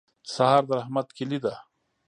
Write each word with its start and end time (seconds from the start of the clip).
سهار 0.33 0.63
د 0.67 0.69
رحمت 0.79 1.07
کلي 1.17 1.39
ده. 1.45 1.53